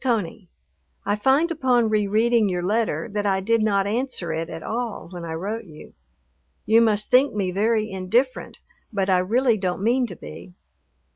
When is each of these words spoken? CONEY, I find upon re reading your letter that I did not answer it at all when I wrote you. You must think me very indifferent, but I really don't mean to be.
CONEY, 0.03 0.49
I 1.05 1.15
find 1.15 1.51
upon 1.51 1.87
re 1.89 2.07
reading 2.07 2.49
your 2.49 2.63
letter 2.63 3.07
that 3.11 3.27
I 3.27 3.39
did 3.39 3.61
not 3.61 3.85
answer 3.85 4.33
it 4.33 4.49
at 4.49 4.63
all 4.63 5.09
when 5.11 5.23
I 5.23 5.33
wrote 5.33 5.65
you. 5.65 5.93
You 6.65 6.81
must 6.81 7.11
think 7.11 7.35
me 7.35 7.51
very 7.51 7.87
indifferent, 7.87 8.57
but 8.91 9.11
I 9.11 9.19
really 9.19 9.57
don't 9.57 9.83
mean 9.83 10.07
to 10.07 10.15
be. 10.15 10.55